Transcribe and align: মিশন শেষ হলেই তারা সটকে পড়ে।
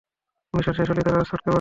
মিশন 0.53 0.73
শেষ 0.73 0.87
হলেই 0.89 1.05
তারা 1.05 1.17
সটকে 1.21 1.35
পড়ে। 1.35 1.49